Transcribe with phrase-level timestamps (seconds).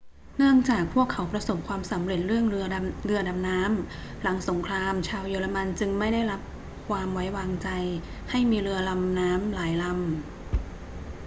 [0.37, 6.41] เนื่องจากพวกเขาประสบความสำเร็จเรื่องเรือดำน้ำ หลังสงครามชาวเยอรมันจึงไม่ได้รับ
[6.87, 7.67] ความไว้วางใจ
[8.31, 9.97] ให้มีเรือลำน้ำหลายลำ